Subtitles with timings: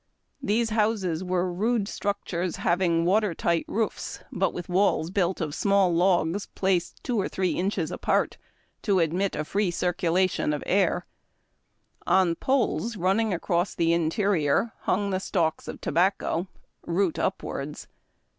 [0.41, 5.93] These houses were rude structures, having water tight roofs, but with walls built of small
[5.93, 8.39] logs placed two or three inches apart,
[8.81, 11.05] to admit a free circulation of air.
[12.07, 16.47] On poles running across the interior hung the stalks of tobacco,
[16.83, 17.87] root upwards.